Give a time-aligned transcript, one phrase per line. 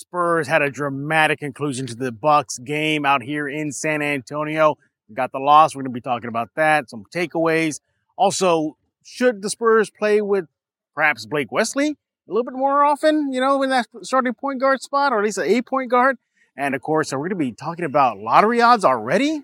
[0.00, 4.78] Spurs had a dramatic conclusion to the Bucks game out here in San Antonio.
[5.08, 5.74] We got the loss.
[5.74, 6.88] We're going to be talking about that.
[6.88, 7.80] Some takeaways.
[8.16, 10.46] Also, should the Spurs play with
[10.94, 14.80] perhaps Blake Wesley a little bit more often, you know, in that starting point guard
[14.80, 16.16] spot, or at least an eight point guard?
[16.56, 19.42] And of course, we're going to be talking about lottery odds already.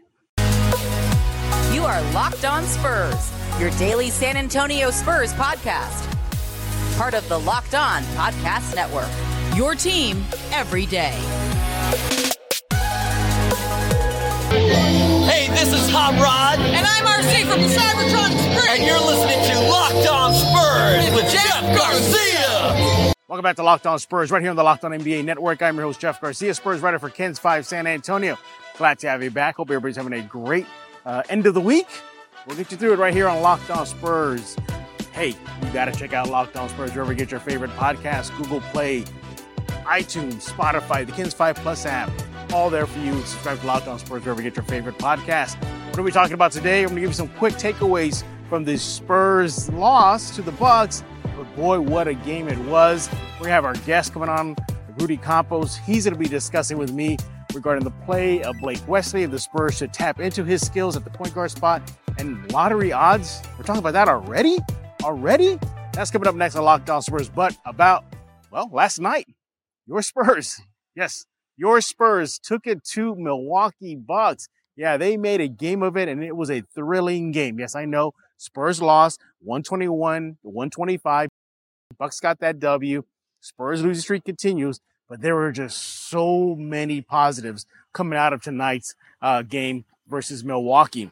[1.70, 3.30] You are Locked On Spurs,
[3.61, 6.11] your daily San Antonio Spurs podcast.
[6.96, 9.11] Part of the Locked On Podcast Network.
[9.57, 11.18] Your team every day.
[14.50, 16.58] Hey, this is Hot Rod.
[16.61, 18.68] And I'm RC from Cybertron Springs.
[18.68, 23.14] And you're listening to Locked On Spurs with Jeff Garcia.
[23.29, 25.63] Welcome back to Locked On Spurs, right here on the Locked On NBA Network.
[25.63, 28.36] I'm your host, Jeff Garcia, Spurs writer for KENS 5 San Antonio.
[28.77, 29.57] Glad to have you back.
[29.57, 30.66] Hope everybody's having a great
[31.07, 31.88] uh, end of the week.
[32.47, 34.55] We'll get you through it right here on Locked On Spurs.
[35.12, 38.36] Hey, you got to check out Locked On Spurs wherever you get your favorite podcast,
[38.36, 39.06] Google Play,
[39.86, 42.11] iTunes, Spotify, the KENS 5 Plus app.
[42.53, 43.14] All there for you.
[43.25, 45.56] Subscribe to Locked On Spurs wherever you get your favorite podcast.
[45.88, 46.83] What are we talking about today?
[46.83, 51.02] I'm going to give you some quick takeaways from the Spurs loss to the Bucks.
[51.36, 53.08] But boy, what a game it was.
[53.41, 54.56] We have our guest coming on,
[54.98, 55.77] Rudy Campos.
[55.77, 57.16] He's going to be discussing with me
[57.55, 61.05] regarding the play of Blake Wesley if the Spurs should tap into his skills at
[61.05, 61.82] the point guard spot
[62.19, 63.42] and lottery odds.
[63.56, 64.58] We're talking about that already?
[65.03, 65.58] Already?
[65.92, 67.28] That's coming up next on Locked On Spurs.
[67.28, 68.05] But about,
[68.50, 69.27] well, last night,
[69.86, 70.60] your Spurs,
[70.94, 74.48] yes, your Spurs took it to Milwaukee Bucks.
[74.76, 77.58] Yeah, they made a game of it and it was a thrilling game.
[77.58, 81.28] Yes, I know Spurs lost 121 to 125.
[81.98, 83.04] Bucks got that W.
[83.40, 88.94] Spurs losing streak continues, but there were just so many positives coming out of tonight's
[89.22, 91.10] uh, game versus Milwaukee.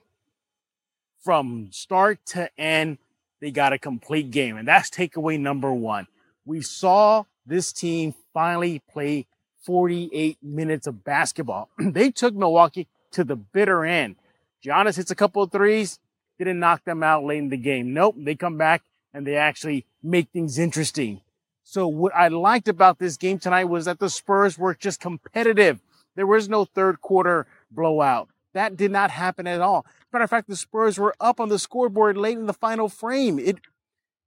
[1.22, 2.98] From start to end,
[3.41, 6.06] they got a complete game, and that's takeaway number one.
[6.45, 9.27] We saw this team finally play
[9.64, 11.70] 48 minutes of basketball.
[11.78, 14.17] they took Milwaukee to the bitter end.
[14.64, 15.98] Giannis hits a couple of threes,
[16.39, 17.92] didn't knock them out late in the game.
[17.92, 18.83] Nope, they come back
[19.13, 21.20] and they actually make things interesting.
[21.63, 25.80] So what I liked about this game tonight was that the Spurs were just competitive.
[26.14, 28.29] There was no third quarter blowout.
[28.52, 29.86] That did not happen at all.
[30.13, 33.39] Matter of fact, the Spurs were up on the scoreboard late in the final frame.
[33.39, 33.58] It,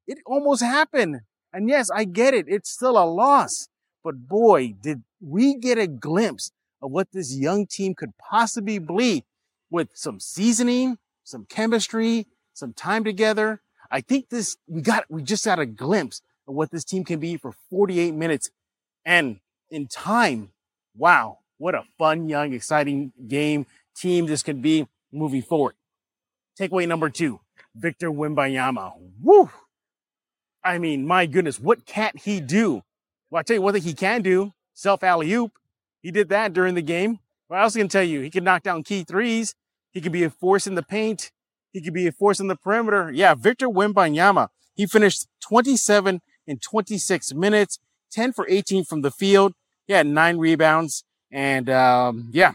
[0.06, 1.22] it almost happened.
[1.53, 2.46] And yes, I get it.
[2.47, 3.69] It's still a loss.
[4.03, 9.24] But boy, did we get a glimpse of what this young team could possibly be
[9.69, 13.62] with some seasoning, some chemistry, some time together.
[13.91, 17.19] I think this, we got, we just got a glimpse of what this team can
[17.19, 18.50] be for 48 minutes.
[19.06, 20.52] And in time,
[20.96, 23.66] wow, what a fun, young, exciting game
[23.96, 25.75] team this could be moving forward.
[26.59, 27.40] Takeaway number two,
[27.75, 28.94] Victor Wembanyama.
[29.22, 29.50] Woo!
[30.68, 32.82] I mean, my goodness, what can't he do?
[33.30, 35.54] Well, I tell you one thing he can do, self alley oop.
[36.02, 37.20] He did that during the game.
[37.48, 38.20] What else can tell you?
[38.20, 39.56] He can knock down key threes.
[39.92, 41.32] He can be a force in the paint.
[41.72, 43.10] He could be a force in the perimeter.
[43.12, 44.50] Yeah, Victor Wembanyama.
[44.76, 47.80] He finished 27 in 26 minutes,
[48.12, 49.54] 10 for 18 from the field.
[49.88, 51.06] He had nine rebounds.
[51.32, 52.54] And um, yeah,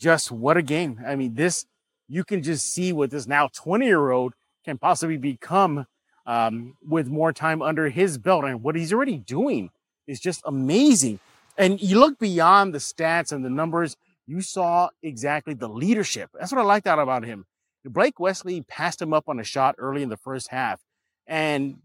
[0.00, 0.98] just what a game.
[1.06, 1.66] I mean, this,
[2.08, 4.32] you can just see what this now 20 year old
[4.64, 5.86] can possibly become
[6.26, 8.44] um, with more time under his belt.
[8.44, 9.70] And what he's already doing
[10.06, 11.20] is just amazing.
[11.56, 13.96] And you look beyond the stats and the numbers,
[14.26, 16.30] you saw exactly the leadership.
[16.38, 17.46] That's what I liked out about him.
[17.84, 20.80] Blake Wesley passed him up on a shot early in the first half.
[21.26, 21.78] And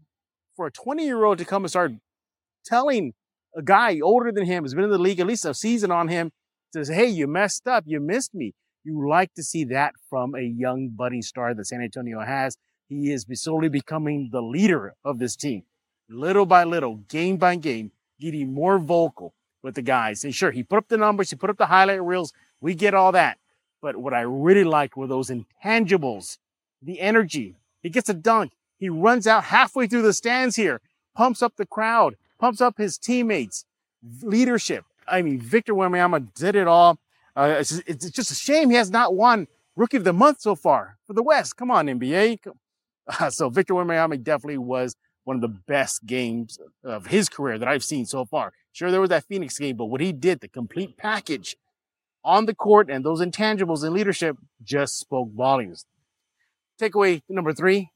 [0.56, 1.92] for a 20 year old to come and start
[2.64, 3.12] telling
[3.54, 6.08] a guy older than him, has been in the league at least a season on
[6.08, 6.30] him,
[6.72, 7.84] says, Hey, you messed up.
[7.86, 8.54] You missed me.
[8.84, 12.56] You like to see that from a young budding star that San Antonio has.
[12.90, 15.62] He is slowly becoming the leader of this team,
[16.08, 20.24] little by little, game by game, getting more vocal with the guys.
[20.24, 22.32] And sure, he put up the numbers, he put up the highlight reels.
[22.60, 23.38] We get all that.
[23.80, 26.38] But what I really liked were those intangibles,
[26.82, 27.54] the energy.
[27.80, 28.54] He gets a dunk.
[28.76, 30.80] He runs out halfway through the stands here,
[31.14, 33.66] pumps up the crowd, pumps up his teammates,
[34.20, 34.84] leadership.
[35.06, 36.98] I mean, Victor Wembanyama did it all.
[37.36, 40.40] Uh, it's, just, it's, just a shame he has not won Rookie of the Month
[40.40, 41.56] so far for the West.
[41.56, 42.40] Come on, NBA.
[43.06, 47.68] Uh, so Victor Wembanyama definitely was one of the best games of his career that
[47.68, 48.52] I've seen so far.
[48.72, 51.56] Sure, there was that Phoenix game, but what he did, the complete package
[52.24, 55.86] on the court and those intangibles in leadership just spoke volumes.
[56.80, 57.90] Takeaway number three.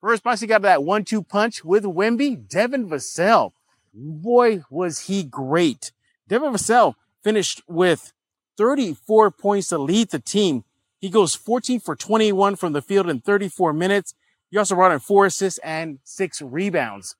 [0.00, 2.48] First punch, got that one-two punch with Wemby.
[2.48, 3.52] Devin Vassell.
[3.92, 5.92] Boy, was he great.
[6.28, 6.94] Devin Vassell
[7.24, 8.12] finished with
[8.56, 10.64] 34 points to lead the team.
[11.00, 14.14] He goes 14 for 21 from the field in 34 minutes.
[14.50, 17.16] He also brought in four assists and six rebounds.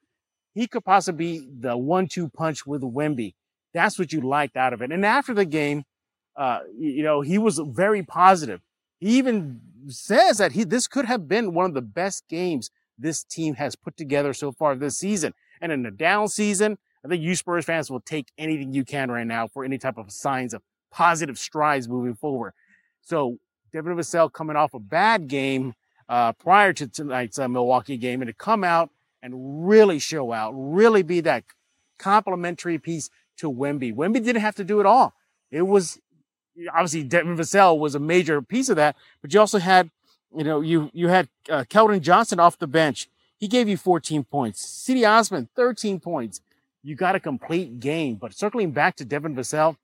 [0.54, 3.34] He could possibly be the one-two punch with Wemby.
[3.74, 4.90] That's what you liked out of it.
[4.90, 5.84] And after the game,
[6.36, 8.60] uh, you know, he was very positive.
[8.98, 13.22] He even says that he this could have been one of the best games this
[13.22, 15.34] team has put together so far this season.
[15.60, 19.10] And in a down season, I think you Spurs fans will take anything you can
[19.10, 22.54] right now for any type of signs of positive strides moving forward.
[23.02, 23.38] So
[23.72, 25.74] Devin Vassell coming off a bad game
[26.08, 28.90] uh, prior to tonight's uh, Milwaukee game and to come out
[29.22, 31.44] and really show out, really be that
[31.98, 33.94] complementary piece to Wemby.
[33.94, 35.14] Wemby didn't have to do it all.
[35.50, 36.00] It was
[36.72, 39.90] obviously Devin Vassell was a major piece of that, but you also had,
[40.36, 41.64] you know, you you had uh,
[42.00, 43.08] Johnson off the bench.
[43.36, 44.64] He gave you 14 points.
[44.64, 46.40] Cedi Osman, 13 points.
[46.82, 48.16] You got a complete game.
[48.16, 49.76] But circling back to Devin Vassell,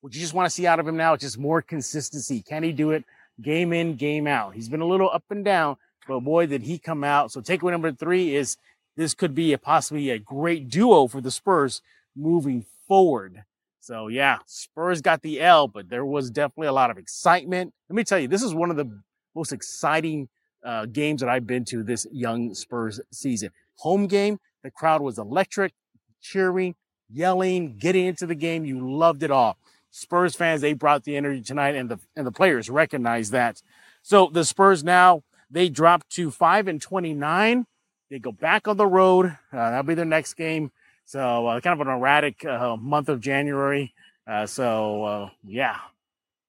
[0.00, 2.42] what you just want to see out of him now is just more consistency.
[2.42, 3.04] Can he do it
[3.40, 4.54] game in, game out?
[4.54, 7.32] He's been a little up and down, but boy, did he come out.
[7.32, 8.56] So takeaway number three is
[8.96, 11.82] this could be a possibly a great duo for the Spurs
[12.16, 13.44] moving forward.
[13.80, 17.72] So yeah, Spurs got the L, but there was definitely a lot of excitement.
[17.88, 19.00] Let me tell you, this is one of the
[19.34, 20.28] most exciting
[20.64, 23.50] uh, games that I've been to this young Spurs season.
[23.76, 25.72] Home game, the crowd was electric,
[26.20, 26.74] cheering,
[27.08, 28.64] yelling, getting into the game.
[28.64, 29.56] You loved it all.
[29.90, 33.62] Spurs fans, they brought the energy tonight, and the and the players recognize that.
[34.02, 37.66] So the Spurs now they drop to five and twenty nine.
[38.10, 39.26] They go back on the road.
[39.26, 40.72] Uh, that'll be their next game.
[41.04, 43.94] So uh, kind of an erratic uh, month of January.
[44.26, 45.76] Uh, so uh, yeah,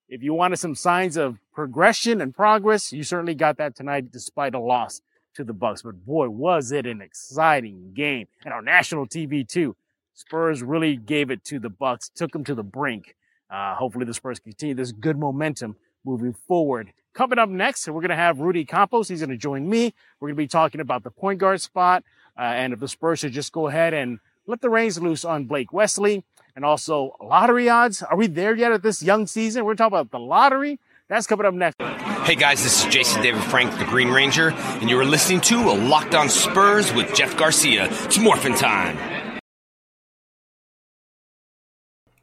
[0.09, 4.53] if you wanted some signs of progression and progress, you certainly got that tonight, despite
[4.53, 5.01] a loss
[5.35, 5.81] to the Bucks.
[5.81, 9.75] But boy, was it an exciting game and on national TV too.
[10.13, 13.15] Spurs really gave it to the Bucks, took them to the brink.
[13.49, 15.75] Uh, hopefully, the Spurs continue this good momentum
[16.05, 16.93] moving forward.
[17.13, 19.07] Coming up next, we're going to have Rudy Campos.
[19.07, 19.93] He's going to join me.
[20.19, 22.03] We're going to be talking about the point guard spot
[22.37, 25.45] uh, and if the Spurs should just go ahead and let the reins loose on
[25.45, 26.23] Blake Wesley
[26.55, 28.01] and also lottery odds.
[28.01, 29.65] Are we there yet at this young season?
[29.65, 30.79] We're talking about the lottery.
[31.07, 31.81] That's coming up next.
[32.23, 35.55] Hey guys, this is Jason David Frank, the Green Ranger, and you are listening to
[35.55, 37.87] a Locked On Spurs with Jeff Garcia.
[37.89, 39.18] It's morphin' time.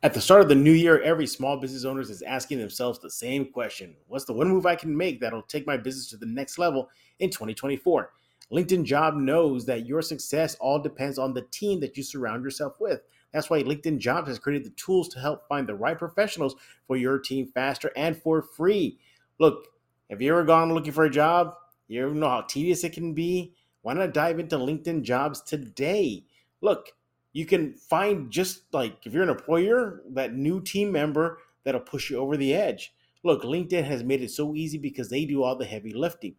[0.02, 3.10] At the start of the new year, every small business owner is asking themselves the
[3.10, 6.26] same question What's the one move I can make that'll take my business to the
[6.26, 8.10] next level in 2024?
[8.52, 12.74] LinkedIn Job knows that your success all depends on the team that you surround yourself
[12.78, 13.00] with.
[13.32, 16.54] That's why LinkedIn Jobs has created the tools to help find the right professionals
[16.86, 18.98] for your team faster and for free.
[19.40, 19.66] Look,
[20.10, 21.54] have you ever gone looking for a job?
[21.88, 23.54] You ever know how tedious it can be?
[23.80, 26.26] Why not dive into LinkedIn Jobs today?
[26.60, 26.90] Look,
[27.36, 32.08] you can find just like if you're an employer, that new team member that'll push
[32.08, 32.94] you over the edge.
[33.24, 36.36] Look, LinkedIn has made it so easy because they do all the heavy lifting.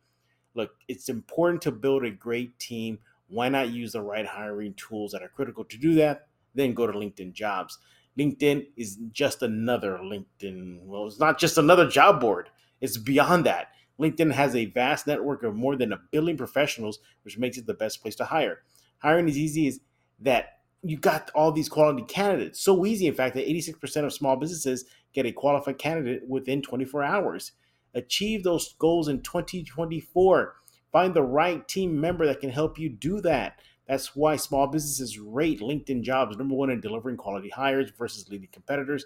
[0.56, 2.98] Look, it's important to build a great team.
[3.28, 6.30] Why not use the right hiring tools that are critical to do that?
[6.56, 7.78] Then go to LinkedIn Jobs.
[8.18, 10.80] LinkedIn is just another LinkedIn.
[10.82, 12.50] Well, it's not just another job board,
[12.82, 13.68] it's beyond that.
[14.02, 17.76] LinkedIn has a vast network of more than a billion professionals, which makes it the
[17.76, 18.64] best place to hire.
[18.98, 19.80] Hiring is easy as
[20.22, 22.62] that you got all these quality candidates.
[22.62, 27.04] So easy, in fact, that 86% of small businesses get a qualified candidate within 24
[27.04, 27.54] hours.
[27.94, 30.56] Achieve those goals in 2024.
[30.92, 33.60] Find the right team member that can help you do that.
[33.88, 38.50] That's why small businesses rate LinkedIn jobs number one in delivering quality hires versus leading
[38.52, 39.06] competitors.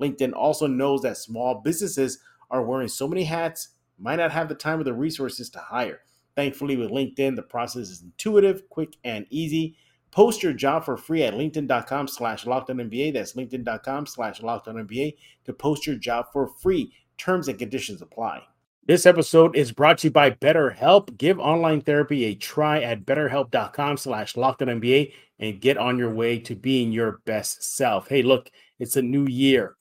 [0.00, 2.18] LinkedIn also knows that small businesses
[2.50, 3.68] are wearing so many hats,
[3.98, 6.00] might not have the time or the resources to hire.
[6.34, 9.76] Thankfully, with LinkedIn, the process is intuitive, quick, and easy.
[10.16, 13.12] Post your job for free at linkedin.com slash lockedonnba.
[13.12, 16.90] That's linkedin.com slash lockedonnba to post your job for free.
[17.18, 18.40] Terms and conditions apply.
[18.86, 21.18] This episode is brought to you by BetterHelp.
[21.18, 26.54] Give online therapy a try at betterhelp.com slash lockedonnba and get on your way to
[26.54, 28.08] being your best self.
[28.08, 29.76] Hey, look, it's a new year.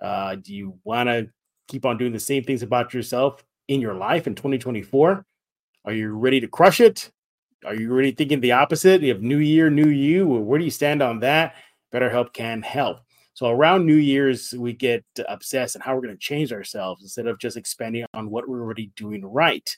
[0.00, 1.28] Uh, do you want to
[1.66, 5.26] keep on doing the same things about yourself in your life in 2024?
[5.84, 7.10] Are you ready to crush it?
[7.64, 9.02] Are you really thinking the opposite?
[9.02, 10.26] You have new year, new you.
[10.26, 11.54] Where do you stand on that?
[11.92, 13.00] BetterHelp can help.
[13.34, 17.26] So around New Year's, we get obsessed on how we're going to change ourselves instead
[17.26, 19.74] of just expanding on what we're already doing right.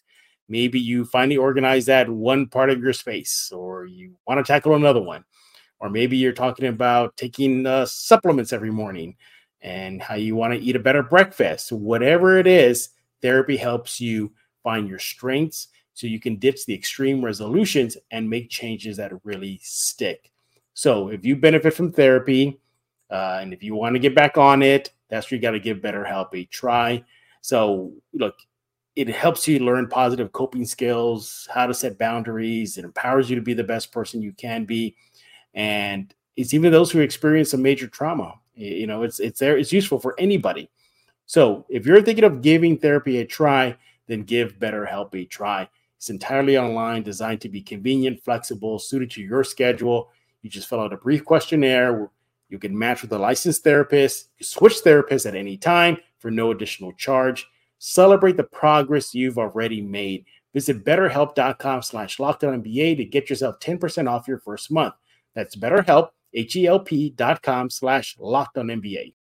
[0.48, 4.74] Maybe you finally organize that one part of your space, or you want to tackle
[4.74, 5.24] another one,
[5.78, 9.16] or maybe you're talking about taking uh, supplements every morning
[9.62, 11.72] and how you want to eat a better breakfast.
[11.72, 12.90] Whatever it is,
[13.22, 18.50] therapy helps you find your strengths so you can ditch the extreme resolutions and make
[18.50, 20.30] changes that really stick.
[20.74, 22.60] So if you benefit from therapy
[23.10, 25.60] uh, and if you want to get back on it, that's where you got to
[25.60, 27.04] give BetterHelp a try.
[27.40, 28.34] So look,
[28.96, 32.76] it helps you learn positive coping skills, how to set boundaries.
[32.78, 34.96] It empowers you to be the best person you can be.
[35.54, 38.34] And it's even those who experience a major trauma.
[38.56, 39.56] You know, it's it's there.
[39.58, 40.70] It's useful for anybody.
[41.26, 45.68] So if you're thinking of giving therapy a try, then give BetterHelp a try.
[45.96, 50.10] It's entirely online, designed to be convenient, flexible, suited to your schedule.
[50.42, 52.10] You just fill out a brief questionnaire.
[52.48, 54.28] You can match with a licensed therapist.
[54.38, 57.46] You switch therapists at any time for no additional charge.
[57.78, 60.24] Celebrate the progress you've already made.
[60.52, 64.94] Visit betterhelp.com slash lockedonnba to get yourself 10% off your first month.
[65.34, 69.14] That's betterhelp, H-E-L-P dot com slash lockedonnba.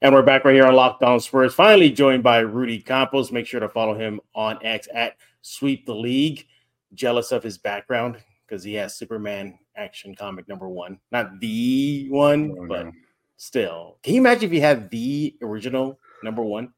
[0.00, 1.54] And we're back right here on Locked On Spurs.
[1.54, 3.32] Finally joined by Rudy Campos.
[3.32, 6.46] Make sure to follow him on X at Sweep the League.
[6.94, 11.00] Jealous of his background because he has Superman action comic number one.
[11.10, 12.92] Not the one, oh, but no.
[13.38, 13.98] still.
[14.04, 16.72] Can you imagine if you had the original number one?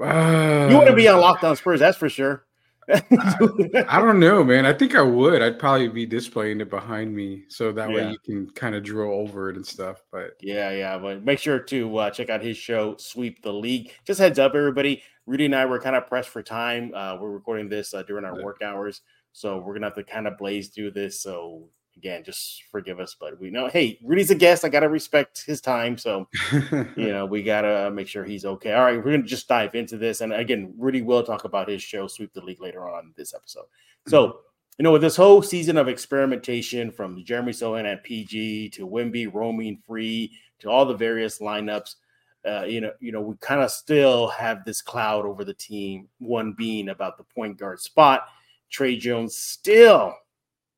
[0.00, 2.46] Uh, you want to be on Locked On Spurs, that's for sure.
[2.88, 4.66] I, I, don't know, man.
[4.66, 5.40] I think I would.
[5.40, 7.94] I'd probably be displaying it behind me so that yeah.
[7.94, 10.02] way you can kind of draw over it and stuff.
[10.10, 10.98] But yeah, yeah.
[10.98, 13.92] But make sure to uh, check out his show, Sweep the League.
[14.04, 15.02] Just heads up, everybody.
[15.26, 16.92] Rudy and I were kind of pressed for time.
[16.94, 18.44] Uh, we're recording this uh, during our yeah.
[18.44, 21.20] work hours, so we're gonna have to kind of blaze through this.
[21.22, 24.64] So again, just forgive us, but we know, hey, Rudy's a guest.
[24.64, 25.98] I got to respect his time.
[25.98, 26.28] So,
[26.96, 28.72] you know, we got to make sure he's okay.
[28.72, 30.20] All right, we're going to just dive into this.
[30.20, 33.66] And again, Rudy will talk about his show, Sweep the League, later on this episode.
[34.08, 34.36] So, mm-hmm.
[34.78, 39.32] you know, with this whole season of experimentation from Jeremy Sochan at PG to Wemby
[39.32, 41.96] roaming free to all the various lineups,
[42.44, 46.08] uh, you know, you know, we kind of still have this cloud over the team.
[46.18, 48.26] One being about the point guard spot.
[48.68, 50.14] Tre Jones still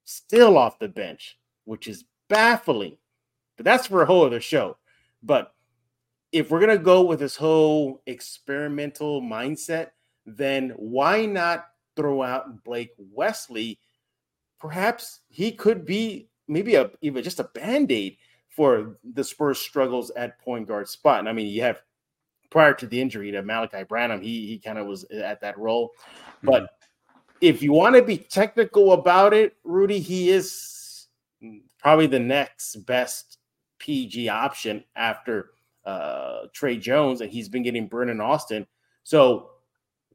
[0.04, 2.96] still off the bench, which is baffling.
[3.56, 4.76] But that's for a whole other show.
[5.22, 5.54] But
[6.32, 9.90] if we're to go with this whole experimental mindset,
[10.26, 13.78] then why not throw out Blake Wesley?
[14.60, 18.16] Perhaps he could be maybe a even just a band-aid
[18.48, 21.20] for the Spurs struggles at point guard spot.
[21.20, 21.82] And I mean, you have
[22.50, 25.92] prior to the injury to Malaki Branham, he he kind of was at that role.
[26.42, 26.74] But mm-hmm
[27.44, 31.08] if you want to be technical about it, Rudy, he is
[31.78, 33.36] probably the next best
[33.78, 35.50] PG option after
[35.84, 38.66] uh, Tre Jones, and he's been getting burned in Austin.
[39.02, 39.50] So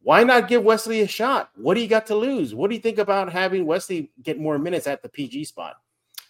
[0.02, 1.52] why not give Wesley a shot?
[1.56, 2.56] What do you got to lose?
[2.56, 5.76] What do you think about having Wesley get more minutes at the PG spot?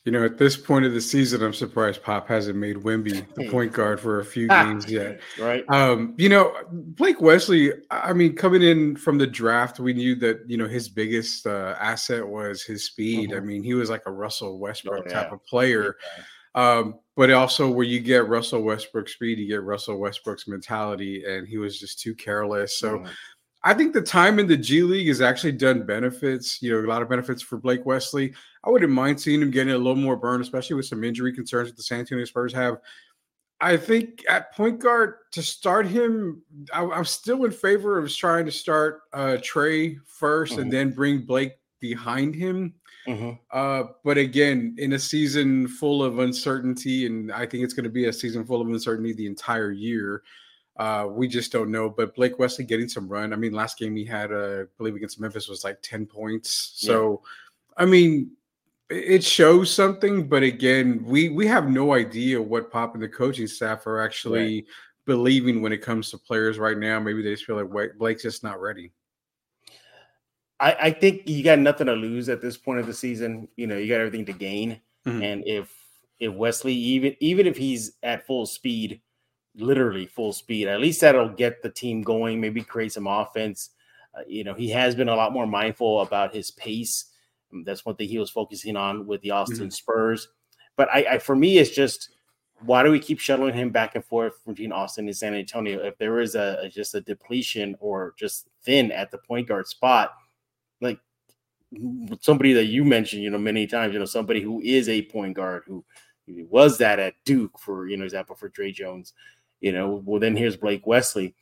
[0.05, 3.49] You know, at this point of the season, I'm surprised Pop hasn't made Wemby the
[3.49, 5.19] point guard for a few games yet.
[5.37, 5.63] Right.
[5.69, 10.39] Um, you know, Blake Wesley, I mean, coming in from the draft, we knew that,
[10.47, 13.31] you know, his biggest uh, asset was his speed.
[13.31, 13.37] Mm-hmm.
[13.37, 15.23] I mean, he was like a Russell Westbrook oh, yeah.
[15.23, 15.97] type of player.
[16.55, 21.47] Um, but also where you get Russell Westbrook speed, you get Russell Westbrook's mentality, and
[21.47, 22.79] he was just too careless.
[22.79, 23.11] So mm-hmm.
[23.69, 26.89] I think the time in the G League has actually done benefits, you know, a
[26.89, 28.33] lot of benefits for Blake Wesley.
[28.63, 31.69] I wouldn't mind seeing him getting a little more burn, especially with some injury concerns
[31.69, 32.77] that the San Antonio Spurs have.
[33.61, 36.41] I think at point guard to start him,
[36.73, 40.61] I, am still in favor of trying to start uh, Tre 1st mm-hmm.
[40.61, 42.73] and then bring Blake behind him.
[43.07, 43.33] Mm-hmm.
[43.51, 47.91] Uh, but again, in a season full of uncertainty, and I think it's going to
[47.91, 50.23] be a season full of uncertainty the entire year.
[50.79, 51.89] Uh, we just don't know.
[51.89, 53.33] But Blake Wesley getting some run.
[53.33, 56.71] I mean, last game he had, uh, I believe, against Memphis was like 10 points.
[56.75, 57.83] So, yeah.
[57.83, 58.31] I mean,
[58.89, 63.45] it shows something, but again, we we have no idea what Pop and the coaching
[63.45, 64.65] staff are actually right.
[65.05, 66.99] believing when it comes to players right now.
[66.99, 68.91] Maybe they just feel like Blake's just not ready.
[70.59, 73.47] I, I think you got nothing to lose at this point of the season.
[73.55, 74.81] You know, you got everything to gain.
[75.05, 75.23] Mm-hmm.
[75.23, 75.71] And if
[76.19, 79.01] if Wesley, even even if he's at full speed,
[79.59, 82.39] literally full speed, at least that'll get the team going.
[82.39, 83.71] Maybe create some offense.
[84.17, 87.05] Uh, you know, he has been a lot more mindful about his pace
[87.65, 89.69] that's one thing he was focusing on with the Austin mm-hmm.
[89.69, 90.29] Spurs.
[90.75, 92.09] But I, I, for me, it's just
[92.61, 95.79] why do we keep shuttling him back and forth between Austin and San Antonio?
[95.79, 99.67] If there is a, a just a depletion or just thin at the point guard
[99.67, 100.13] spot,
[100.81, 100.99] like
[102.21, 105.35] somebody that you mentioned, you know, many times, you know, somebody who is a point
[105.35, 105.83] guard who
[106.27, 109.13] was that at Duke, for you know, example for Tre Jones,
[109.61, 110.01] you know.
[110.05, 111.35] Well, then here's Blake Wesley.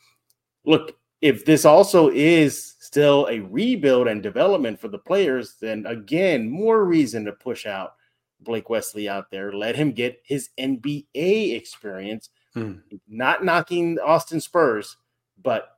[0.66, 6.50] Look, if this also is still a rebuild and development for the players, then again,
[6.50, 7.94] more reason to push out
[8.40, 9.52] Blake Wesley out there.
[9.52, 12.30] Let him get his NBA experience.
[12.54, 12.74] Hmm.
[13.08, 14.98] Not knocking Austin Spurs,
[15.42, 15.78] but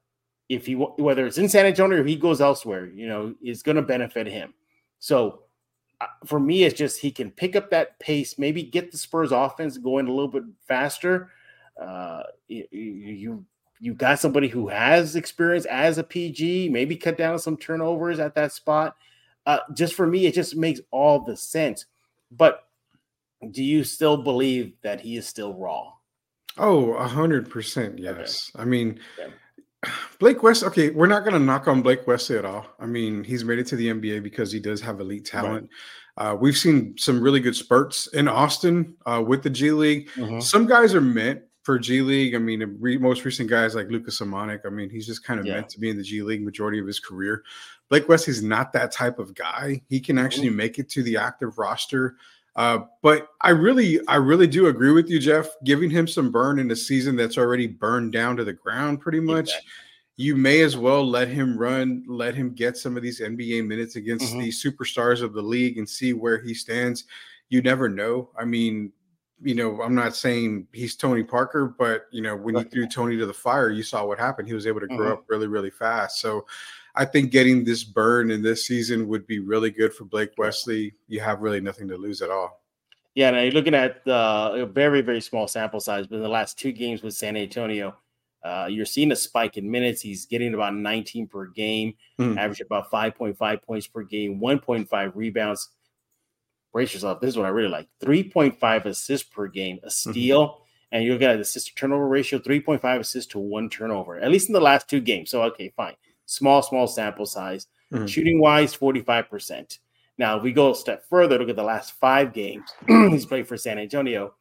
[0.50, 3.76] if he whether it's in San Antonio or he goes elsewhere, you know, is going
[3.76, 4.54] to benefit him.
[5.00, 5.44] So
[6.02, 9.32] uh, for me, it's just he can pick up that pace, maybe get the Spurs
[9.32, 11.32] offense going a little bit faster.
[11.80, 13.46] Uh, you,
[13.80, 18.36] you got somebody who has experience as a PG, maybe cut down some turnovers at
[18.36, 18.96] that spot.
[19.46, 21.86] Uh, just for me, it just makes all the sense.
[22.32, 22.66] but
[23.52, 25.94] do you still believe that he is still raw?
[26.58, 27.98] Oh, a hundred percent.
[27.98, 28.52] Yes.
[28.54, 28.62] Okay.
[28.62, 29.34] I mean, okay.
[30.20, 30.64] Blake West.
[30.64, 32.66] Okay, we're not going to knock on Blake Wesley at all.
[32.80, 35.70] I mean, he's made it to the NBA because he does have elite talent.
[36.18, 36.32] Right.
[36.32, 40.10] Uh, we've seen some really good spurts in Austin uh, with the G League.
[40.16, 40.42] Mm-hmm.
[40.42, 42.34] Some guys are meant for G League.
[42.34, 44.62] I mean, the re- most recent guys like Lucas Samanic.
[44.66, 45.54] I mean, he's just kind of yeah.
[45.54, 47.44] meant to be in the G League majority of his career.
[47.90, 49.80] Blake Wesley's not that type of guy.
[49.88, 50.58] He can actually mm-hmm.
[50.58, 52.16] make it to the active roster.
[52.56, 55.48] Uh, but I really, I really do agree with you, Jeff.
[55.64, 59.20] Giving him some burn in a season that's already burned down to the ground, pretty
[59.20, 59.50] much.
[59.50, 59.70] Exactly.
[60.18, 63.96] You may as well let him run, let him get some of these NBA minutes
[63.96, 64.40] against mm-hmm.
[64.40, 67.04] the superstars of the league and see where he stands.
[67.50, 68.32] You never know.
[68.36, 68.92] I mean,
[69.42, 73.18] you know, I'm not saying he's Tony Parker, but you know, when you threw Tony
[73.18, 74.48] to the fire, you saw what happened.
[74.48, 75.14] He was able to grow mm-hmm.
[75.14, 76.20] up really, really fast.
[76.20, 76.46] So
[76.96, 80.94] I think getting this burn in this season would be really good for Blake Wesley.
[81.08, 82.62] You have really nothing to lose at all.
[83.16, 86.30] Yeah, and you're looking at uh, a very, very small sample size, but in the
[86.30, 87.96] last two games with San Antonio,
[88.44, 90.02] uh, you're seeing a spike in minutes.
[90.02, 92.38] He's getting about 19 per game, mm.
[92.38, 95.70] average about 5.5 points per game, 1.5 rebounds.
[96.72, 97.20] Brace yourself.
[97.20, 100.12] This is what I really like 3.5 assists per game, a mm-hmm.
[100.12, 100.48] steal.
[100.48, 100.64] Mm-hmm.
[100.92, 104.32] And you look at the assist to turnover ratio 3.5 assists to one turnover, at
[104.32, 105.30] least in the last two games.
[105.30, 105.94] So, okay, fine
[106.30, 107.68] small, small sample size.
[107.92, 108.06] Mm-hmm.
[108.06, 109.80] Shooting wise, 45%.
[110.18, 113.48] Now, if we go a step further, look at the last five games he's played
[113.48, 114.36] for San Antonio.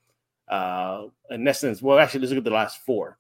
[0.46, 3.18] Uh, in essence, well, actually, let's look at the last four.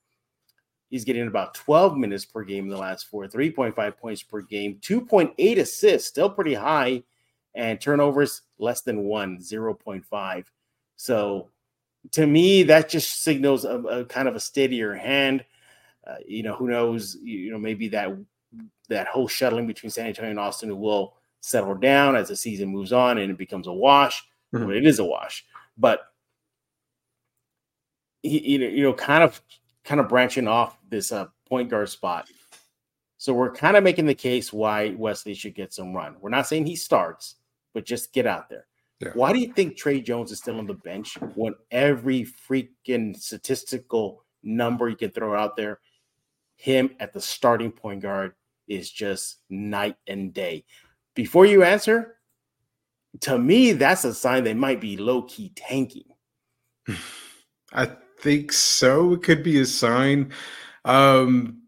[0.90, 4.78] He's getting about 12 minutes per game in the last four, 3.5 points per game,
[4.80, 7.02] 2.8 assists, still pretty high,
[7.58, 10.44] and turnovers less than one, 0.5.
[10.96, 11.50] So
[12.12, 15.44] to me, that just signals a, a kind of a steadier hand.
[16.06, 17.16] Uh, you know, who knows?
[17.20, 18.16] You know, maybe that
[18.88, 22.92] that whole shuttling between San Antonio and Austin will settle down as the season moves
[22.92, 24.24] on and it becomes a wash.
[24.54, 24.70] Mm-hmm.
[24.70, 25.44] it is a wash,
[25.76, 26.06] but
[28.22, 29.42] you know, you know, kind of,
[29.84, 32.28] kind of branching off this uh, point guard spot.
[33.18, 36.16] So we're kind of making the case why Wesley should get some run.
[36.20, 37.34] We're not saying he starts,
[37.78, 38.66] but just get out there.
[38.98, 39.10] Yeah.
[39.14, 44.24] Why do you think Tre Jones is still on the bench when every freaking statistical
[44.42, 45.78] number you can throw out there,
[46.56, 48.32] him at the starting point guard
[48.66, 50.64] is just night and day.
[51.14, 52.16] Before you answer,
[53.20, 56.08] to me, that's a sign they might be low key tanking.
[57.72, 59.12] I think so.
[59.12, 60.32] It could be a sign.
[60.84, 61.62] Um,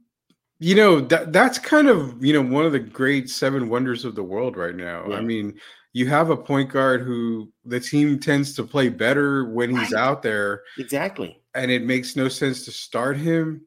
[0.61, 4.15] you know that that's kind of you know one of the great seven wonders of
[4.15, 5.07] the world right now.
[5.09, 5.17] Yeah.
[5.17, 5.59] I mean,
[5.93, 10.01] you have a point guard who the team tends to play better when he's right.
[10.01, 10.63] out there.
[10.79, 11.41] Exactly.
[11.55, 13.63] And it makes no sense to start him.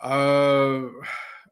[0.00, 0.82] Uh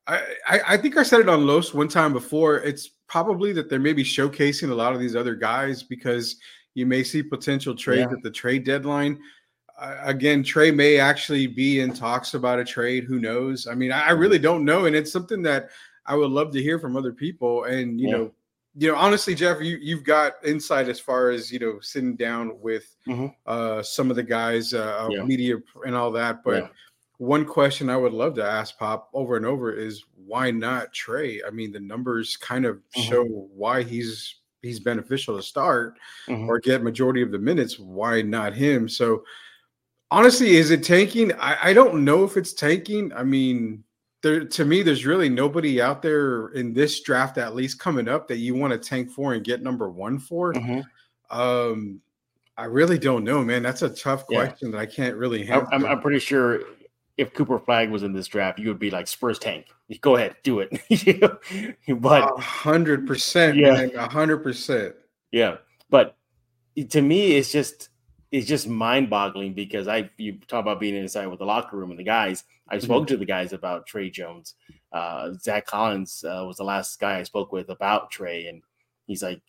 [0.07, 2.57] I, I think I said it on Los one time before.
[2.57, 6.37] It's probably that they're maybe showcasing a lot of these other guys because
[6.75, 8.16] you may see potential trades yeah.
[8.16, 9.20] at the trade deadline.
[9.79, 13.05] Uh, again, Tre may actually be in talks about a trade.
[13.05, 13.66] Who knows?
[13.66, 15.70] I mean, I, I, really don't know, and it's something that
[16.07, 17.64] I would love to hear from other people.
[17.64, 18.16] And you yeah.
[18.16, 18.33] know,
[18.74, 22.58] you know, honestly, Jeff, you you've got insight as far as you know sitting down
[22.61, 23.26] with mm-hmm.
[23.46, 25.22] uh, some of the guys, uh, yeah.
[25.22, 26.72] media, and all that, but
[27.22, 31.40] one question I would love to ask Pop over and over is why not Tre?
[31.46, 33.02] I mean, the numbers kind of mm-hmm.
[33.02, 36.48] show why he's he's beneficial to start mm-hmm.
[36.48, 37.78] or get majority of the minutes.
[37.78, 38.88] Why not him?
[38.88, 39.22] So
[40.11, 41.32] honestly, is it tanking?
[41.35, 43.12] I, I don't know if it's tanking.
[43.12, 43.85] I mean,
[44.22, 48.28] there to me, there's really nobody out there in this draft, at least coming up,
[48.28, 50.52] that you want to tank for and get number one for.
[50.54, 50.80] Mm-hmm.
[51.37, 52.00] Um,
[52.56, 53.62] I really don't know, man.
[53.62, 54.72] That's a tough question yeah.
[54.72, 55.66] that I can't really answer.
[55.72, 56.61] I'm, I'm, pretty sure
[57.16, 59.66] if Cooper Flagg was in this draft, you would be like Spurs tank.
[60.00, 60.70] Go ahead, do it.
[62.00, 64.94] but hundred percent, yeah, hundred percent.
[65.32, 65.56] Yeah,
[65.90, 66.16] but
[66.90, 67.88] to me, it's just
[68.32, 71.90] it's just mind boggling because I you talk about being inside with the locker room
[71.90, 72.44] and the guys.
[72.66, 73.14] I spoke mm-hmm.
[73.14, 74.54] to the guys about Tre Jones.
[74.90, 78.62] Uh, Zach Collins uh, was the last guy I spoke with about Tre, and
[79.06, 79.42] he's like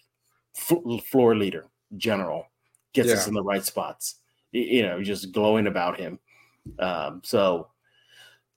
[0.54, 2.48] floor leader, general,
[2.92, 3.16] gets yeah.
[3.16, 4.16] us in the right spots.
[4.52, 6.20] You know, just glowing about him.
[6.78, 7.70] Um, so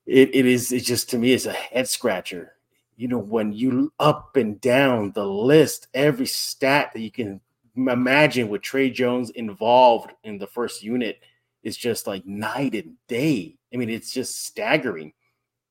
[0.07, 2.55] it, it is it's just to me it's a head scratcher.
[2.97, 7.41] You know, when you up and down the list, every stat that you can
[7.77, 11.21] imagine with Tre Jones involved in the first unit
[11.63, 13.57] is just like night and day.
[13.73, 15.13] I mean, it's just staggering.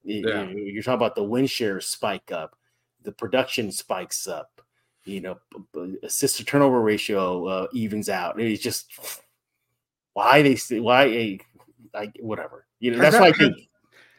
[0.04, 0.50] Yeah.
[0.50, 2.56] You're talking about the win share spike up,
[3.04, 4.62] the production spikes up,
[5.06, 5.38] you know,
[6.04, 8.40] assist to turnover ratio uh, evens out.
[8.40, 8.88] It's just
[10.14, 11.40] why they why
[11.94, 12.68] like whatever.
[12.80, 13.70] You know, has that's that, why I think.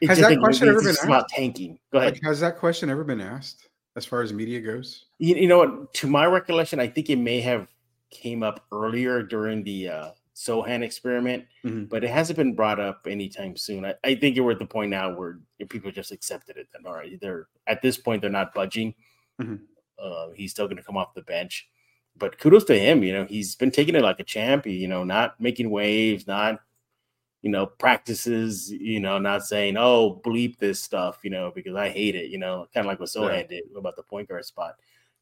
[0.08, 1.04] Has that question ever been asked?
[1.04, 1.78] About tanking.
[1.92, 2.14] Go ahead.
[2.14, 5.06] Like, has that question ever been asked as far as media goes?
[5.18, 5.94] You, you know what?
[5.94, 7.68] To my recollection, I think it may have
[8.16, 11.84] came up earlier during the uh, Sochan experiment, mm-hmm.
[11.84, 13.84] but it hasn't been brought up anytime soon.
[13.84, 16.68] I, I, think we're at the point now where people just accepted it.
[16.72, 18.94] That all right, they're at this point they're not budging.
[19.40, 19.56] Mm-hmm.
[19.98, 21.68] Uh, he's still going to come off the bench,
[22.16, 23.02] but kudos to him.
[23.02, 24.66] You know, he's been taking it like a champ.
[24.66, 26.60] You know, not making waves, not
[27.42, 28.70] you know practices.
[28.70, 31.18] You know, not saying oh bleep this stuff.
[31.22, 32.30] You know, because I hate it.
[32.30, 33.46] You know, kind of like what Sochan yeah.
[33.46, 34.74] did about the point guard spot.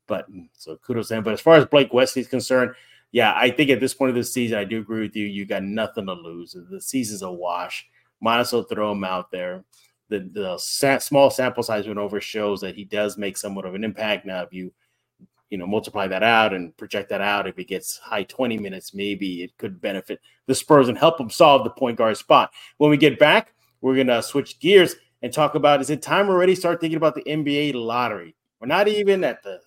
[0.06, 1.24] But mm, so kudos to him.
[1.24, 2.74] But as far as Blake Wesley's concerned,
[3.14, 5.26] yeah, I think at this point of the season, I do agree with you.
[5.26, 6.56] You got nothing to lose.
[6.70, 7.86] The season's a wash.
[8.20, 9.64] Might as well throw him out there.
[10.08, 13.74] The the sa- small sample size went over shows that he does make somewhat of
[13.74, 14.26] an impact.
[14.26, 14.72] Now, if you
[15.48, 18.94] you know multiply that out and project that out, if he gets high 20 minutes,
[18.94, 22.50] maybe it could benefit the Spurs and help him solve the point guard spot.
[22.78, 26.56] When we get back, we're gonna switch gears and talk about is it time already
[26.56, 28.34] start thinking about the NBA lottery?
[28.64, 29.60] We're not even at the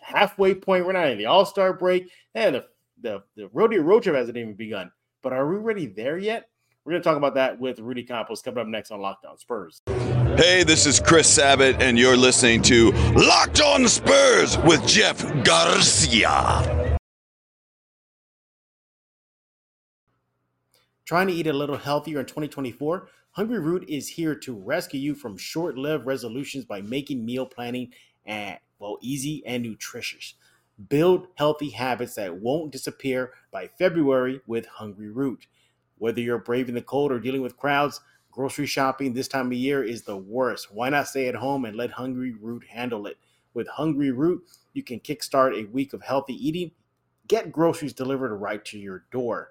[0.00, 0.84] halfway point.
[0.84, 2.64] We're not in the All Star break, and the
[3.00, 4.90] the the rodeo road trip hasn't even begun.
[5.22, 6.48] But are we ready there yet?
[6.84, 9.38] We're going to talk about that with Rudy Campos coming up next on Locked On
[9.38, 9.82] Spurs.
[10.36, 16.98] Hey, this is Chris Sabat, and you're listening to Locked On Spurs with Jeff Garcia.
[21.04, 23.08] Trying to eat a little healthier in 2024?
[23.36, 27.92] Hungryroot is here to rescue you from short lived resolutions by making meal planning
[28.24, 30.32] and, well, easy and nutritious.
[30.88, 35.42] Build healthy habits that won't disappear by February with Hungryroot.
[35.98, 39.84] Whether you're braving the cold or dealing with crowds, grocery shopping this time of year
[39.84, 40.72] is the worst.
[40.72, 43.18] Why not stay at home and let Hungryroot handle it?
[43.52, 44.38] With Hungryroot,
[44.72, 46.70] you can kickstart a week of healthy eating.
[47.28, 49.50] Get groceries delivered right to your door.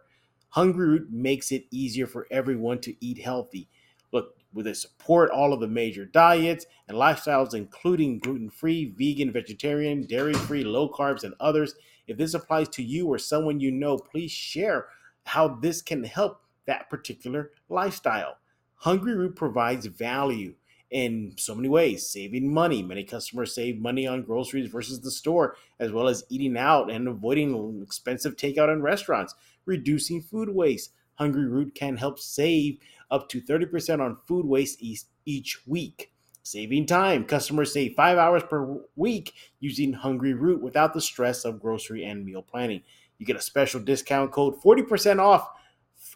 [0.56, 3.68] Hungryroot makes it easier for everyone to eat healthy.
[4.12, 10.06] Look, they support all of the major diets and lifestyles, including gluten free, vegan, vegetarian,
[10.06, 11.76] dairy free, low carbs, and others.
[12.08, 14.88] If this applies to you or someone you know, please share
[15.26, 18.38] how this can help that particular lifestyle.
[18.84, 20.56] Hungryroot provides value
[20.92, 22.84] in so many ways, saving money.
[22.84, 27.08] Many customers save money on groceries versus the store, as well as eating out and
[27.08, 29.34] avoiding expensive takeout in restaurants,
[29.66, 30.94] reducing food waste.
[31.20, 32.78] Hungryroot can help save
[33.12, 34.82] up to 30% on food waste
[35.26, 36.12] each week.
[36.44, 37.26] Saving time.
[37.26, 42.44] Customers save five hours per week using Hungryroot without the stress of grocery and meal
[42.44, 42.84] planning.
[43.18, 45.50] You get a special discount code 40% off,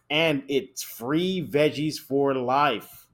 [0.10, 3.08] and it's free veggies for life.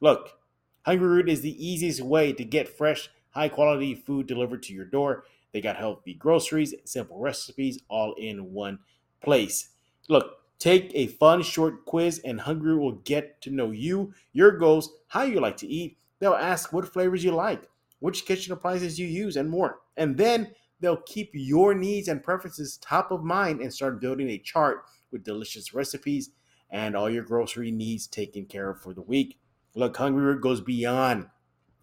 [0.00, 0.38] Look,
[0.86, 5.24] Hungryroot is the easiest way to get fresh, high quality food delivered to your door.
[5.52, 8.78] They got healthy groceries, simple recipes, all in one
[9.22, 9.70] place.
[10.08, 14.90] Look, Take a fun short quiz, and Hungry will get to know you, your goals,
[15.08, 15.98] how you like to eat.
[16.20, 19.80] They'll ask what flavors you like, which kitchen appliances you use, and more.
[19.96, 24.38] And then they'll keep your needs and preferences top of mind and start building a
[24.38, 26.30] chart with delicious recipes
[26.70, 29.38] and all your grocery needs taken care of for the week.
[29.74, 31.26] Look, Hungry goes beyond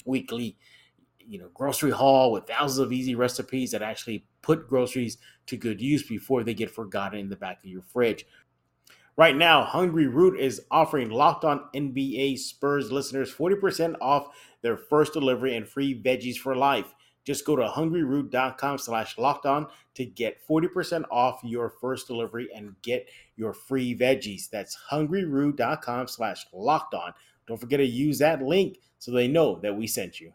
[0.05, 0.57] weekly,
[1.19, 5.81] you know, grocery haul with thousands of easy recipes that actually put groceries to good
[5.81, 8.25] use before they get forgotten in the back of your fridge.
[9.17, 14.30] Right now, Hungryroot is offering Locked On NBA Spurs listeners 40% off
[14.62, 16.93] their first delivery and free veggies for life.
[17.24, 22.76] Just go to hungryroot.com slash locked on to get 40% off your first delivery and
[22.82, 24.50] get your free veggies.
[24.50, 27.13] That's hungryroot.com slash locked on.
[27.47, 30.34] Don't forget to use that link so they know that we sent you.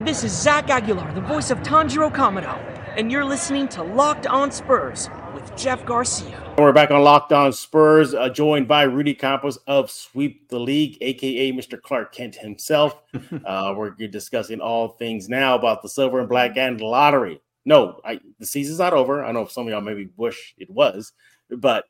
[0.00, 4.50] This is Zach Aguilar, the voice of Tanjiro Kamado and you're listening to Locked On
[4.50, 6.54] Spurs with Jeff Garcia.
[6.58, 10.98] We're back on Locked On Spurs, uh, joined by Rudy Campos of Sweep the League,
[11.00, 11.80] aka Mr.
[11.80, 13.02] Clark Kent himself.
[13.46, 17.40] uh, we're discussing all things now about the silver and black and lottery.
[17.64, 19.24] No, I, the season's not over.
[19.24, 21.12] I know some of y'all maybe wish it was,
[21.48, 21.86] but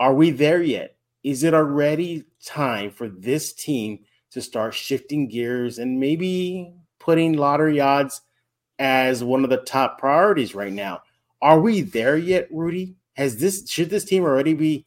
[0.00, 0.96] are we there yet?
[1.22, 7.78] Is it already time for this team to start shifting gears and maybe putting lottery
[7.78, 8.22] odds–
[8.78, 11.02] as one of the top priorities right now.
[11.42, 12.96] Are we there yet, Rudy?
[13.14, 14.86] Has this should this team already be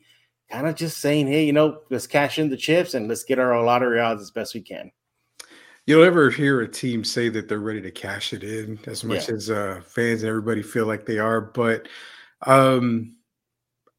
[0.52, 3.39] kind of just saying, hey, you know, let's cash in the chips and let's get
[3.39, 4.91] our lottery odds as best we can?
[5.86, 9.30] You'll ever hear a team say that they're ready to cash it in as much
[9.30, 9.36] yeah.
[9.36, 11.88] as uh, fans and everybody feel like they are, but
[12.45, 13.15] um,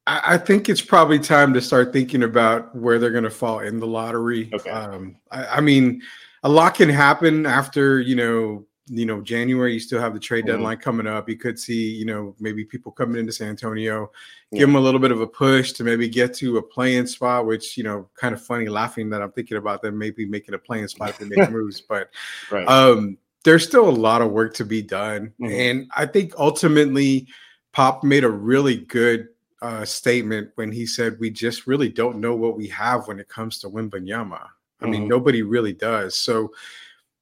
[0.05, 3.59] I, I, think it's probably time to start thinking about where they're going to fall
[3.59, 4.49] in the lottery.
[4.53, 4.69] Okay.
[4.69, 6.01] Um, I, I mean,
[6.43, 10.45] a lot can happen after you know you know, January, you still have the trade
[10.45, 10.57] mm-hmm.
[10.57, 10.83] deadline mm-hmm.
[10.83, 11.29] coming up.
[11.29, 14.11] You could see, you know, maybe people coming into San Antonio,
[14.51, 14.59] yeah.
[14.59, 17.45] give them a little bit of a push to maybe get to a playing spot,
[17.45, 20.59] which, you know, kind of funny laughing that I'm thinking about them maybe making a
[20.59, 21.79] playing spot if they make moves.
[21.79, 22.09] But,
[22.51, 22.67] right.
[22.67, 25.33] um, there's still a lot of work to be done.
[25.41, 25.53] Mm-hmm.
[25.53, 27.27] And I think ultimately,
[27.71, 29.27] Pop made a really good
[29.61, 33.29] uh, statement when he said, We just really don't know what we have when it
[33.29, 34.41] comes to Wembanyama.
[34.81, 34.91] I mm-hmm.
[34.91, 36.17] mean, nobody really does.
[36.17, 36.51] So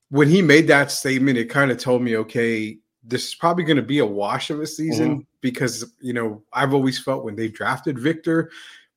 [0.10, 3.78] when he made that statement, it kind of told me, okay, this is probably going
[3.78, 5.22] to be a wash of a season mm-hmm.
[5.41, 8.52] because, you know, I've always felt when they drafted Victor,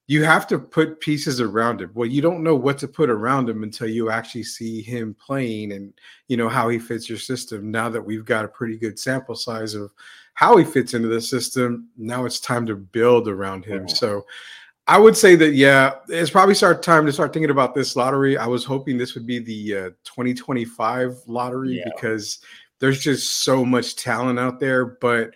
[0.06, 1.92] you have to put pieces around him.
[1.94, 5.70] Well, you don't know what to put around him until you actually see him playing
[5.72, 5.92] and
[6.26, 7.70] you know how he fits your system.
[7.70, 9.92] Now that we've got a pretty good sample size of
[10.34, 13.86] how he fits into the system, now it's time to build around him.
[13.86, 13.94] Mm-hmm.
[13.94, 14.26] So
[14.90, 18.36] I would say that yeah, it's probably start time to start thinking about this lottery.
[18.36, 21.84] I was hoping this would be the uh, 2025 lottery yeah.
[21.94, 22.40] because
[22.80, 25.30] there's just so much talent out there, but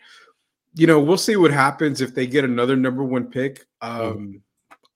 [0.75, 3.67] you know, we'll see what happens if they get another number one pick.
[3.81, 4.03] Mm-hmm.
[4.03, 4.37] Um, mm-hmm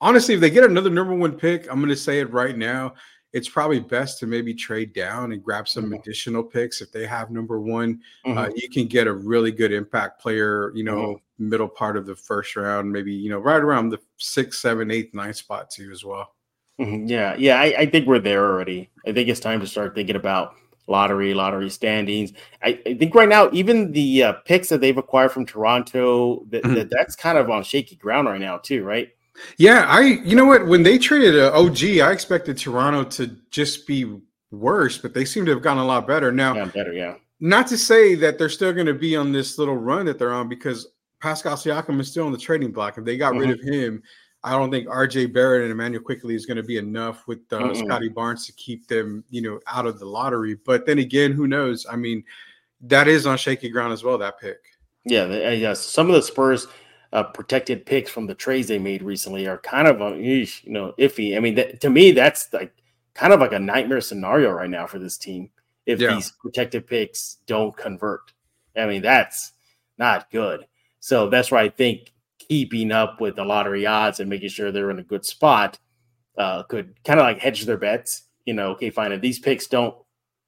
[0.01, 2.95] honestly, if they get another number one pick, I'm going to say it right now.
[3.33, 5.95] It's probably best to maybe trade down and grab some mm-hmm.
[5.95, 8.01] additional picks if they have number one.
[8.25, 8.39] Uh, mm-hmm.
[8.39, 11.49] Uh, you can get a really good impact player, you know, mm-hmm.
[11.51, 15.15] middle part of the first round, maybe you know, right around the six, seven, eight,
[15.15, 16.35] nine spot too as well.
[16.81, 17.07] Mm-hmm.
[17.07, 18.89] Yeah, yeah, I, I think we're there already.
[19.07, 20.55] I think it's time to start thinking about
[20.87, 22.33] lottery, lottery standings.
[22.63, 26.63] I, I, think right now, even the uh, picks that they've acquired from Toronto, that,
[26.63, 26.75] mm-hmm.
[26.75, 29.11] that, that's kind of on shaky ground right now, too, right?
[29.57, 33.87] Yeah, I you know what when they traded uh, OG, I expected Toronto to just
[33.87, 34.21] be
[34.51, 36.55] worse, but they seem to have gotten a lot better now.
[36.55, 37.15] Yeah, better, yeah.
[37.41, 40.33] Not to say that they're still going to be on this little run that they're
[40.33, 40.89] on because
[41.21, 42.99] Pascal Siakam is still on the trading block.
[42.99, 43.41] If they got mm-hmm.
[43.41, 44.03] rid of him,
[44.43, 47.59] I don't think RJ Barrett and Immanuel Quickley is going to be enough with uh,
[47.59, 47.87] mm-hmm.
[47.87, 50.55] Scottie Barnes to keep them, you know, out of the lottery.
[50.55, 51.87] But then again, who knows?
[51.91, 52.25] I mean,
[52.83, 54.19] that is on shaky ground as well.
[54.19, 54.59] That pick.
[55.05, 55.81] Yeah, uh, yes.
[55.81, 56.67] Some of the Spurs
[57.13, 60.93] uh, protected picks from the trades they made recently are kind of, uh, you know,
[60.99, 61.37] iffy.
[61.37, 62.73] I mean, that, to me, that's like
[63.15, 65.51] kind of like a nightmare scenario right now for this team.
[65.87, 66.15] If yeah.
[66.15, 68.33] these protected picks don't convert,
[68.77, 69.53] I mean, that's
[69.97, 70.67] not good.
[71.01, 74.91] So that's why I think keeping up with the lottery odds and making sure they're
[74.91, 75.79] in a good spot
[76.37, 78.25] uh, could kind of like hedge their bets.
[78.45, 79.13] You know, okay, fine.
[79.13, 79.95] If these picks don't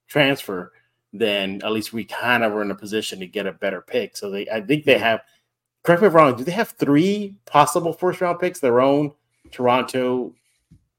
[0.07, 0.73] transfer,
[1.13, 4.15] then at least we kind of are in a position to get a better pick.
[4.15, 5.21] So they, I think they have
[5.83, 6.35] correct me if I'm wrong.
[6.35, 8.59] Do they have three possible first round picks?
[8.59, 9.11] Their own,
[9.51, 10.33] Toronto,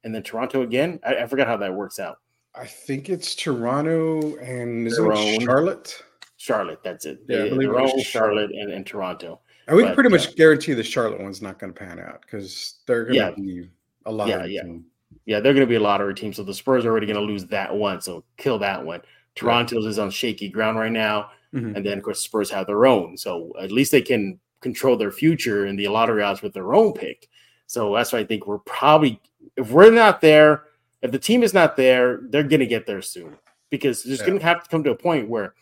[0.05, 1.01] and then Toronto again.
[1.05, 2.19] I, I forgot how that works out.
[2.55, 6.03] I think it's Toronto and is it Charlotte?
[6.37, 7.23] Charlotte, that's it.
[7.29, 9.41] Yeah, their own Charlotte and, and Toronto.
[9.69, 12.23] And we but, pretty much uh, guarantee the Charlotte one's not going to pan out
[12.23, 13.71] because they're going to yeah, be
[14.07, 14.29] a lot.
[14.29, 14.85] Yeah, yeah, team.
[15.25, 15.41] yeah.
[15.41, 16.33] They're going to be a lottery team.
[16.33, 18.01] So the Spurs are already going to lose that one.
[18.01, 19.03] So kill that one.
[19.35, 19.91] Toronto's right.
[19.91, 21.77] is on shaky ground right now, mm-hmm.
[21.77, 23.17] and then of course the Spurs have their own.
[23.17, 26.93] So at least they can control their future in the lottery odds with their own
[26.93, 27.29] pick.
[27.67, 29.21] So that's why I think we're probably
[29.57, 30.65] if we're not there,
[31.03, 33.37] if the team is not there, they're gonna get there soon
[33.71, 34.27] because there's yeah.
[34.27, 35.55] gonna have to come to a point where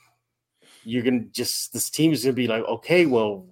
[0.85, 3.47] you're gonna just this team is gonna be like, okay, well,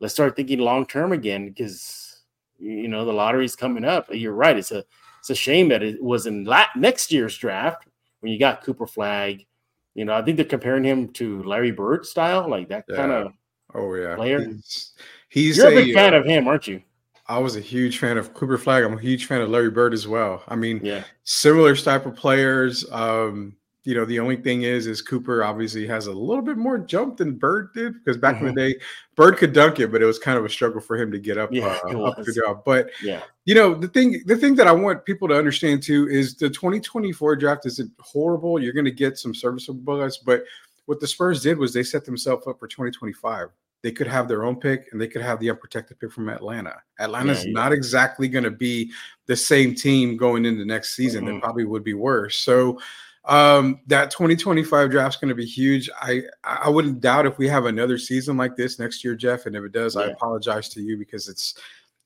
[0.00, 2.22] let's start thinking long term again because
[2.58, 4.06] you know the lottery's coming up.
[4.10, 4.56] You're right.
[4.56, 4.84] It's a
[5.20, 7.86] it's a shame that it was in la- next year's draft
[8.20, 9.46] when you got Cooper Flagg.
[9.94, 12.96] You know, I think they're comparing him to Larry Bird style, like that yeah.
[12.96, 13.32] kind of
[13.76, 14.40] Oh yeah, player.
[14.40, 14.92] He's,
[15.28, 16.82] he's you're a, a big fan uh, of him, aren't you?
[17.28, 18.84] I was a huge fan of Cooper Flagg.
[18.84, 20.42] I'm a huge fan of Larry Bird as well.
[20.48, 22.90] I mean, yeah, similar type of players.
[22.90, 26.76] Um, you know, the only thing is, is Cooper obviously has a little bit more
[26.76, 28.48] jump than Bird did because back mm-hmm.
[28.48, 28.78] in the mm-hmm.
[28.78, 28.84] day,
[29.14, 31.38] Bird could dunk it, but it was kind of a struggle for him to get
[31.38, 32.62] up, yeah, uh, up the job.
[32.64, 36.08] But yeah, you know, the thing, the thing that I want people to understand too
[36.08, 38.60] is the 2024 draft isn't horrible.
[38.60, 40.44] You're going to get some serviceable guys, but
[40.86, 43.50] what the Spurs did was they set themselves up for 2025
[43.86, 46.82] they could have their own pick and they could have the unprotected pick from Atlanta.
[46.98, 47.54] Atlanta's yeah, yeah.
[47.54, 48.90] not exactly going to be
[49.26, 51.24] the same team going into next season.
[51.24, 51.34] Mm-hmm.
[51.34, 52.36] They probably would be worse.
[52.36, 52.80] So
[53.26, 55.88] um, that 2025 draft is going to be huge.
[56.00, 59.46] I I wouldn't doubt if we have another season like this next year, Jeff.
[59.46, 60.02] And if it does, yeah.
[60.02, 61.54] I apologize to you because it's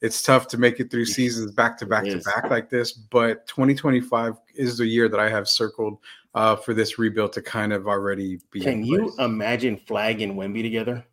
[0.03, 2.93] it's tough to make it through seasons back to back to back like this.
[2.93, 5.97] But 2025 is the year that I have circled
[6.35, 8.61] uh, for this rebuild to kind of already be.
[8.61, 11.07] Can you imagine Flagg and Wemby together?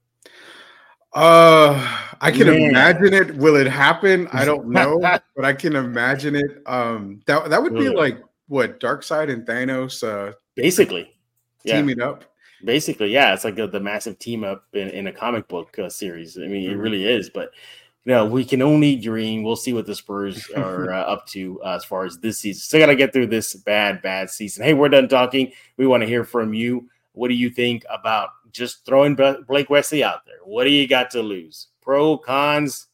[1.17, 2.69] Uh, I can Man.
[2.69, 3.35] imagine it.
[3.37, 4.27] Will it happen?
[4.31, 6.61] I don't know, but I can imagine it.
[6.67, 11.11] Um, that that would be like what Darkseid and Thanos, uh, basically
[11.65, 12.09] teaming yeah.
[12.09, 12.25] up.
[12.63, 15.89] Basically, yeah, it's like a, the massive team up in, in a comic book uh,
[15.89, 16.37] series.
[16.37, 16.73] I mean, mm-hmm.
[16.73, 17.31] it really is.
[17.31, 17.49] But
[18.05, 19.41] you know, we can only dream.
[19.41, 22.61] We'll see what the Spurs are uh, up to uh, as far as this season.
[22.61, 24.63] Still got to get through this bad, bad season.
[24.63, 25.51] Hey, we're done talking.
[25.77, 26.89] We want to hear from you.
[27.13, 30.39] What do you think about just throwing Blake Wesley out there.
[30.43, 31.67] What do you got to lose?
[31.81, 32.87] Pro, cons?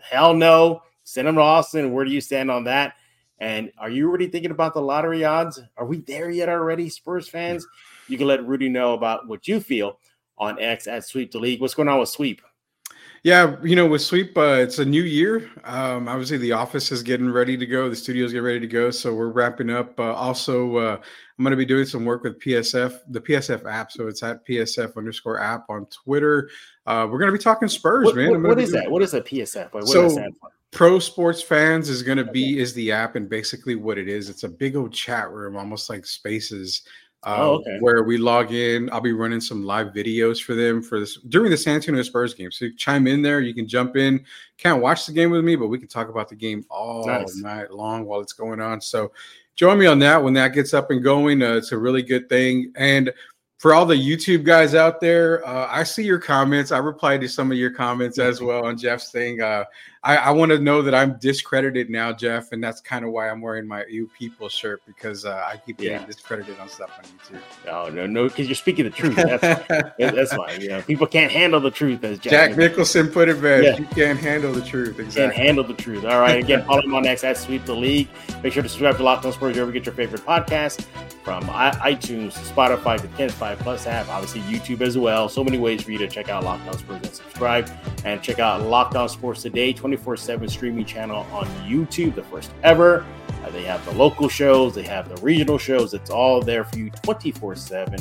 [0.00, 0.82] Hell no.
[1.04, 1.92] Send him to Austin.
[1.92, 2.94] Where do you stand on that?
[3.40, 5.60] And are you already thinking about the lottery odds?
[5.76, 7.66] Are we there yet already, Spurs fans?
[8.08, 9.98] you can let Rudy know about what you feel
[10.36, 11.60] on X at Sweep the League.
[11.60, 12.42] What's going on with Sweep?
[13.24, 15.50] Yeah, you know, with Sweep, uh, it's a new year.
[15.64, 17.88] Um, obviously, the office is getting ready to go.
[17.88, 19.98] The studios getting ready to go, so we're wrapping up.
[19.98, 23.90] Uh, also, uh, I'm going to be doing some work with PSF, the PSF app.
[23.90, 26.48] So it's at PSF underscore app on Twitter.
[26.86, 28.42] Uh, we're going to be talking Spurs, what, man.
[28.42, 28.90] what, is that?
[28.90, 29.72] What is a PSF?
[29.72, 30.16] What so,
[30.70, 34.28] Pro Sports Fans is going to be is the app, and basically what it is,
[34.28, 36.82] it's a big old chat room, almost like Spaces
[37.24, 37.78] oh, okay.
[37.80, 38.90] where we log in.
[38.90, 42.34] I'll be running some live videos for them for this during the San Antonio Spurs
[42.34, 42.50] game.
[42.50, 43.40] So chime in there.
[43.40, 44.24] You can jump in.
[44.56, 47.36] Can't watch the game with me, but we can talk about the game all nice.
[47.36, 48.80] night long while it's going on.
[48.80, 49.12] So
[49.56, 51.42] join me on that when that gets up and going.
[51.42, 52.72] Uh, it's a really good thing.
[52.76, 53.12] And
[53.58, 56.70] for all the YouTube guys out there, uh, I see your comments.
[56.70, 59.42] I replied to some of your comments as well on Jeff's thing.
[59.42, 59.64] Uh,
[60.04, 63.28] I, I want to know that I'm discredited now, Jeff, and that's kind of why
[63.28, 66.06] I'm wearing my "You People" shirt because uh, I keep getting yeah.
[66.06, 67.40] discredited on stuff on YouTube.
[67.66, 69.16] No, no, no, because you're speaking the truth.
[69.16, 69.42] That's,
[69.98, 70.60] that's fine.
[70.60, 72.04] You know, people can't handle the truth.
[72.04, 73.64] As Jack, Jack Nicholson put it best.
[73.64, 73.78] Yeah.
[73.78, 75.00] You can't handle the truth.
[75.00, 75.22] Exactly.
[75.22, 76.04] Can't handle the truth.
[76.04, 76.42] All right.
[76.42, 78.08] Again, follow me on X at Sweep the League.
[78.42, 80.86] Make sure to subscribe to Locked On Spurs wherever you get your favorite podcast
[81.28, 85.28] from iTunes, Spotify, the Five Plus app, obviously YouTube as well.
[85.28, 87.70] So many ways for you to check out Locked On Spurs and subscribe,
[88.04, 92.22] and check out Locked On Sports Today, twenty four seven streaming channel on YouTube, the
[92.22, 93.04] first ever.
[93.44, 95.94] Uh, they have the local shows, they have the regional shows.
[95.94, 98.00] It's all there for you twenty four seven.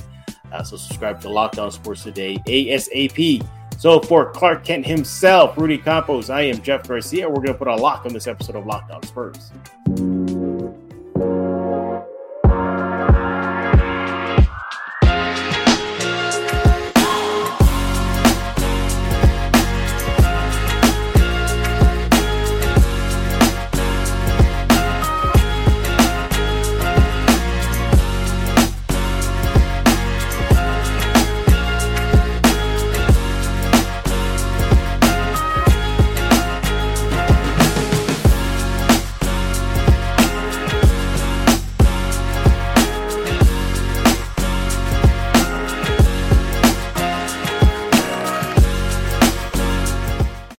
[0.52, 3.48] Uh, so subscribe to Locked On Sports Today ASAP.
[3.78, 7.30] So for Clark Kent himself, Rudy Campos, I am Jeff Garcia.
[7.30, 9.52] We're going to put a lock on this episode of Locked On Spurs.